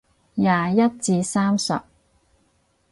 [0.33, 1.79] 廿一至三十